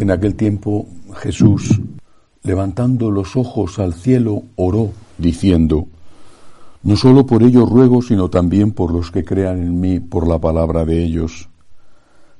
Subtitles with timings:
[0.00, 1.80] En aquel tiempo Jesús,
[2.44, 5.88] levantando los ojos al cielo, oró, diciendo,
[6.84, 10.38] No solo por ellos ruego, sino también por los que crean en mí por la
[10.38, 11.48] palabra de ellos,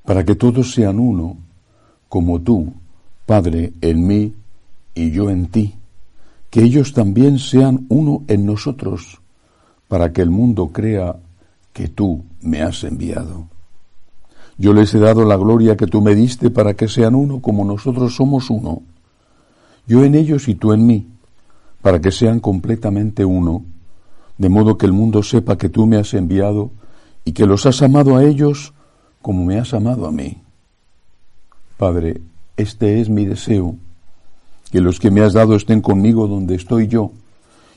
[0.05, 1.37] para que todos sean uno,
[2.09, 2.73] como tú,
[3.27, 4.35] Padre, en mí
[4.95, 5.75] y yo en ti,
[6.51, 9.21] que ellos también sean uno en nosotros,
[9.89, 11.17] para que el mundo crea
[11.73, 13.49] que tú me has enviado.
[14.59, 17.65] Yo les he dado la gloria que tú me diste para que sean uno como
[17.65, 18.83] nosotros somos uno.
[19.87, 21.07] Yo en ellos y tú en mí,
[21.81, 23.65] para que sean completamente uno,
[24.37, 26.73] de modo que el mundo sepa que tú me has enviado
[27.25, 28.75] y que los has amado a ellos
[29.23, 30.39] como me has amado a mí.
[31.77, 32.21] Padre,
[32.57, 33.77] este es mi deseo,
[34.73, 37.13] que los que me has dado estén conmigo donde estoy yo,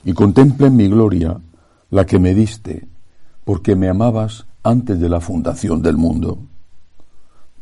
[0.03, 1.39] y contemplen mi gloria,
[1.91, 2.87] la que me diste,
[3.43, 6.39] porque me amabas antes de la fundación del mundo.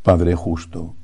[0.03, 0.95] Padre justo,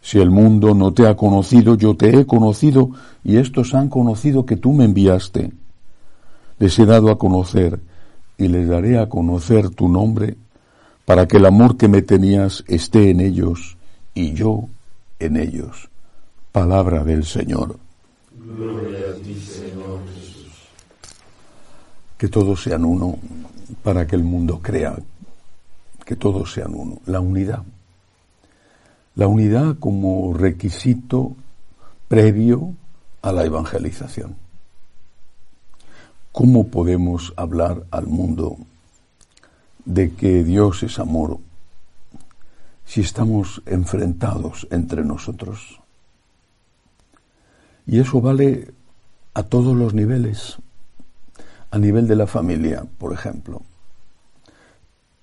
[0.00, 2.90] si el mundo no te ha conocido, yo te he conocido,
[3.24, 5.52] y estos han conocido que tú me enviaste.
[6.58, 7.80] Les he dado a conocer,
[8.38, 10.36] y les daré a conocer tu nombre,
[11.04, 13.76] para que el amor que me tenías esté en ellos,
[14.14, 14.68] y yo
[15.18, 15.88] en ellos.
[16.52, 17.76] Palabra del Señor.
[18.32, 20.52] Gloria a ti, Señor Jesús.
[22.16, 23.18] Que todos sean uno
[23.82, 24.96] para que el mundo crea
[26.04, 27.00] que todos sean uno.
[27.06, 27.64] La unidad.
[29.16, 31.34] La unidad como requisito
[32.06, 32.74] previo
[33.22, 34.36] a la evangelización.
[36.32, 38.58] ¿Cómo podemos hablar al mundo
[39.86, 41.38] de que Dios es amor
[42.84, 45.80] si estamos enfrentados entre nosotros?
[47.86, 48.74] Y eso vale
[49.32, 50.58] a todos los niveles.
[51.70, 53.62] A nivel de la familia, por ejemplo.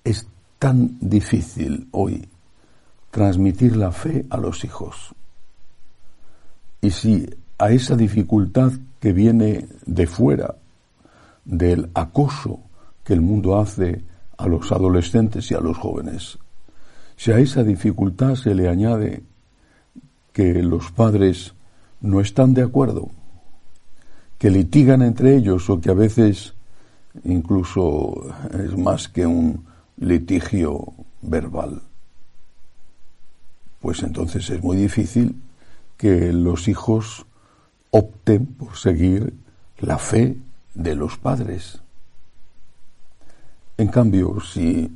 [0.02, 0.26] Es
[0.58, 2.28] tan difícil hoy
[3.14, 5.14] transmitir la fe a los hijos.
[6.80, 10.56] Y si a esa dificultad que viene de fuera,
[11.44, 12.58] del acoso
[13.04, 14.02] que el mundo hace
[14.36, 16.38] a los adolescentes y a los jóvenes,
[17.16, 19.22] si a esa dificultad se le añade
[20.32, 21.54] que los padres
[22.00, 23.10] no están de acuerdo,
[24.38, 26.54] que litigan entre ellos o que a veces
[27.22, 29.64] incluso es más que un
[29.98, 31.80] litigio verbal,
[33.84, 35.42] pues entonces es muy difícil
[35.98, 37.26] que los hijos
[37.90, 39.34] opten por seguir
[39.78, 40.38] la fe
[40.72, 41.82] de los padres.
[43.76, 44.90] En cambio, si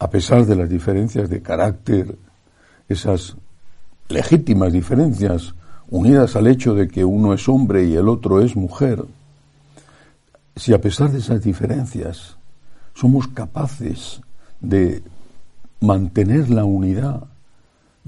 [0.00, 2.16] a pesar de las diferencias de carácter,
[2.88, 3.36] esas
[4.08, 5.54] legítimas diferencias
[5.88, 9.04] unidas al hecho de que uno es hombre y el otro es mujer,
[10.56, 12.36] si a pesar de esas diferencias
[12.92, 14.20] somos capaces
[14.58, 15.00] de
[15.78, 17.29] mantener la unidad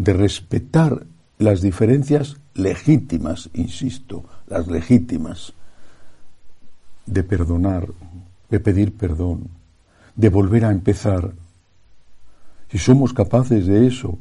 [0.02, 1.04] de respetar
[1.38, 5.52] las diferencias legítimas, insisto, las legítimas,
[7.06, 7.86] de perdonar,
[8.50, 9.48] de pedir perdón,
[10.16, 11.32] de volver a empezar.
[12.70, 14.18] Si somos capaces de eso,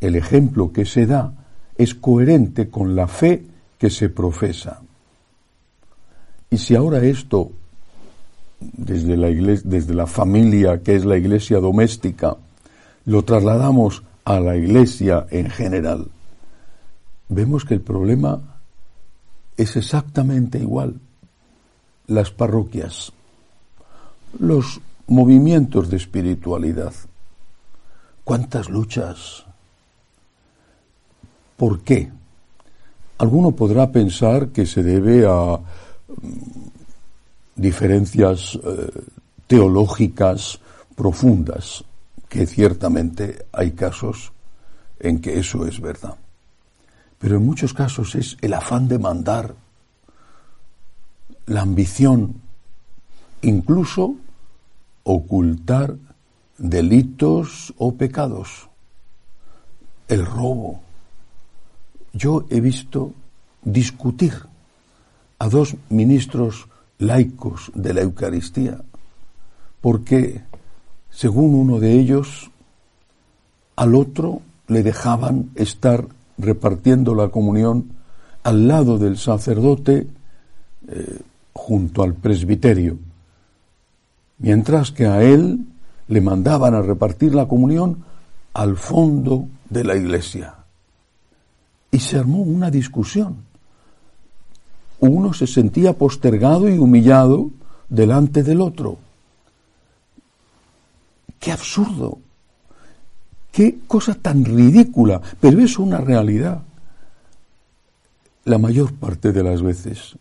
[0.00, 1.32] el ejemplo que se da
[1.76, 3.42] es coherente con la fe
[3.78, 4.80] que se profesa.
[6.50, 7.50] Y si ahora esto,
[8.60, 12.36] desde la, iglesia, desde la familia que es la iglesia doméstica,
[13.06, 16.08] lo trasladamos a la Iglesia en general,
[17.28, 18.58] vemos que el problema
[19.56, 21.00] es exactamente igual.
[22.08, 23.12] Las parroquias,
[24.40, 26.92] los movimientos de espiritualidad,
[28.24, 29.44] cuántas luchas,
[31.56, 32.10] ¿por qué?
[33.18, 35.60] Alguno podrá pensar que se debe a mm,
[37.54, 38.90] diferencias eh,
[39.46, 40.58] teológicas
[40.96, 41.84] profundas
[42.28, 44.32] que ciertamente hay casos
[44.98, 46.16] en que eso es verdad.
[47.18, 49.54] Pero en muchos casos es el afán de mandar,
[51.46, 52.40] la ambición,
[53.42, 54.16] incluso
[55.04, 55.96] ocultar
[56.58, 58.68] delitos o pecados,
[60.08, 60.80] el robo.
[62.12, 63.12] Yo he visto
[63.62, 64.34] discutir
[65.38, 66.68] a dos ministros
[66.98, 68.80] laicos de la Eucaristía
[69.80, 70.42] porque
[71.16, 72.50] según uno de ellos,
[73.74, 77.92] al otro le dejaban estar repartiendo la comunión
[78.42, 80.08] al lado del sacerdote
[80.88, 81.18] eh,
[81.54, 82.98] junto al presbiterio,
[84.40, 85.60] mientras que a él
[86.06, 88.04] le mandaban a repartir la comunión
[88.52, 90.54] al fondo de la iglesia.
[91.92, 93.36] Y se armó una discusión.
[95.00, 97.52] Uno se sentía postergado y humillado
[97.88, 98.98] delante del otro.
[101.46, 102.18] Qué absurdo,
[103.52, 106.60] qué cosa tan ridícula, pero es una realidad.
[108.46, 110.16] La mayor parte de las veces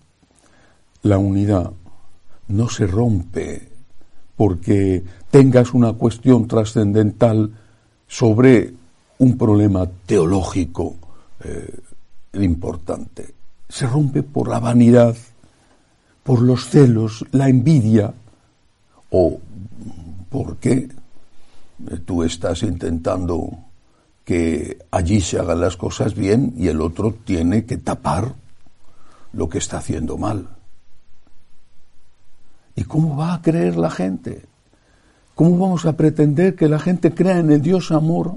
[1.01, 1.71] la unidad
[2.49, 3.67] no se rompe
[4.35, 7.51] porque tengas una cuestión trascendental
[8.05, 8.75] sobre
[9.17, 10.95] un problema teológico
[11.43, 11.79] eh,
[12.33, 13.33] importante.
[13.67, 15.15] Se rompe por la vanidad,
[16.21, 18.13] por los celos, la envidia,
[19.09, 19.39] o
[20.29, 20.87] porque
[22.05, 23.49] tú estás intentando
[24.23, 28.33] que allí se hagan las cosas bien y el otro tiene que tapar
[29.33, 30.49] lo que está haciendo mal.
[32.75, 34.45] ¿Y cómo va a creer la gente?
[35.35, 38.35] ¿Cómo vamos a pretender que la gente crea en el Dios amor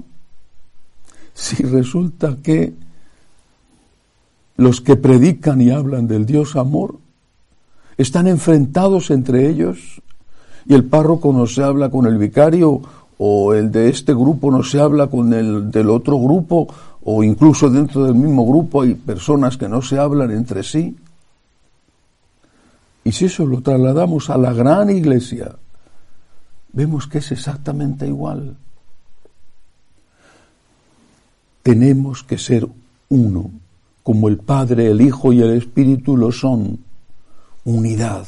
[1.33, 2.73] si resulta que
[4.57, 6.99] los que predican y hablan del Dios amor
[7.97, 10.01] están enfrentados entre ellos
[10.65, 12.81] y el párroco no se habla con el vicario
[13.21, 16.73] o el de este grupo no se habla con el del otro grupo
[17.03, 20.95] o incluso dentro del mismo grupo hay personas que no se hablan entre sí?
[23.03, 25.53] Y si eso lo trasladamos a la gran iglesia,
[26.71, 28.55] vemos que es exactamente igual.
[31.61, 32.67] Tenemos que ser
[33.09, 33.51] uno,
[34.01, 36.79] como el Padre, el Hijo y el Espíritu lo son.
[37.65, 38.25] Unidad.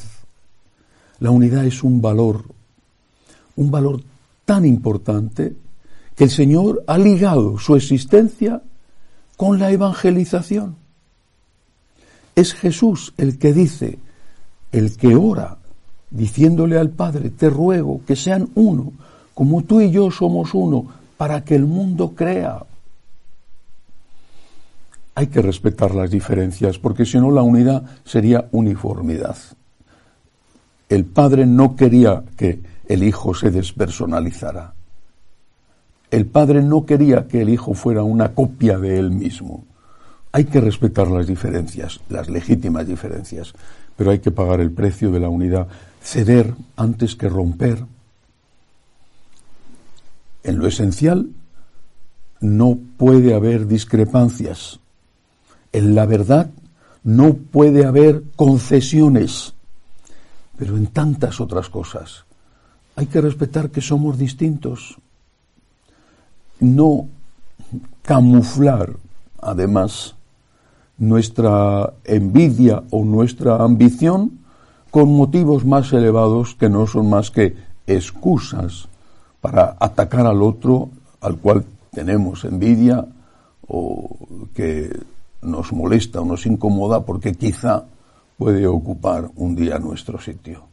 [1.18, 2.44] La unidad es un valor,
[3.56, 4.02] un valor
[4.44, 5.54] tan importante
[6.16, 8.62] que el Señor ha ligado su existencia
[9.36, 10.76] con la evangelización.
[12.34, 13.98] Es Jesús el que dice,
[14.72, 15.58] el que ora
[16.12, 18.92] diciéndole al Padre, te ruego que sean uno,
[19.34, 20.86] como tú y yo somos uno,
[21.16, 22.64] para que el mundo crea.
[25.14, 29.36] Hay que respetar las diferencias, porque si no la unidad sería uniformidad.
[30.88, 32.60] El Padre no quería que
[32.92, 34.74] el Hijo se despersonalizara.
[36.10, 39.64] El Padre no quería que el Hijo fuera una copia de Él mismo.
[40.30, 43.54] Hay que respetar las diferencias, las legítimas diferencias,
[43.96, 45.68] pero hay que pagar el precio de la unidad,
[46.02, 47.82] ceder antes que romper.
[50.44, 51.30] En lo esencial
[52.40, 54.80] no puede haber discrepancias.
[55.72, 56.50] En la verdad
[57.04, 59.54] no puede haber concesiones.
[60.58, 62.26] Pero en tantas otras cosas
[62.96, 64.98] hay que respetar que somos distintos.
[66.60, 67.08] No
[68.02, 68.96] camuflar,
[69.40, 70.14] además,
[70.98, 74.38] nuestra envidia o nuestra ambición
[74.90, 77.56] con motivos más elevados que no son más que
[77.86, 78.88] excusas
[79.40, 80.90] para atacar al otro
[81.20, 83.06] al cual tenemos envidia
[83.66, 84.16] o
[84.54, 84.90] que
[85.42, 87.84] nos molesta o nos incomoda porque quizá
[88.36, 90.71] puede ocupar un día nuestro sitio.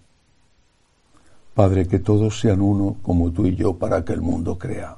[1.60, 4.96] Padre, que todos sean uno como tú y yo para que el mundo crea.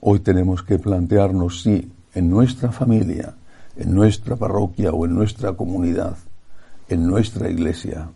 [0.00, 3.34] Hoy tenemos que plantearnos si en nuestra familia,
[3.76, 6.16] en nuestra parroquia o en nuestra comunidad,
[6.88, 8.08] en nuestra iglesia,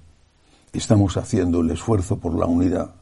[0.72, 2.94] estamos haciendo el esfuerzo por la unidad,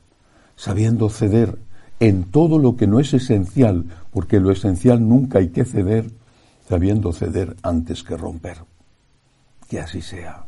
[0.56, 1.60] sabiendo ceder
[2.00, 6.10] en todo lo que no es esencial, porque lo esencial nunca hay que ceder,
[6.68, 8.56] sabiendo ceder antes que romper.
[9.68, 10.47] Que así sea.